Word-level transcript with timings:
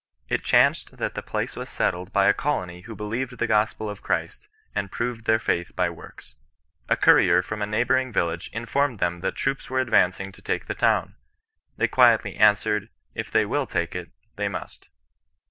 It 0.29 0.43
chanced 0.43 0.97
that 0.97 1.13
the 1.13 1.21
place 1.21 1.55
was 1.55 1.69
settled 1.69 2.11
by 2.11 2.25
a 2.25 2.33
colony 2.33 2.81
who 2.81 2.95
believed 2.95 3.37
the 3.37 3.45
gospel 3.45 3.87
of 3.87 4.01
Christ, 4.01 4.47
and 4.73 4.89
proved 4.91 5.25
their 5.25 5.37
faith 5.37 5.75
by 5.75 5.91
works. 5.91 6.37
A 6.89 6.95
courier 6.97 7.43
from 7.43 7.61
a 7.61 7.67
neighbouring 7.67 8.11
village 8.11 8.49
informed 8.51 8.97
them 8.97 9.19
that 9.19 9.35
troops 9.35 9.69
were 9.69 9.79
advancing 9.79 10.31
to 10.31 10.41
take 10.41 10.65
the 10.65 10.73
town. 10.73 11.13
They 11.77 11.87
quietly 11.87 12.35
answered, 12.35 12.89
* 13.03 13.13
If 13.21 13.29
they 13.29 13.45
will 13.45 13.67
take 13.67 13.93
it, 13.93 14.09
they 14.37 14.47
must.' 14.49 14.89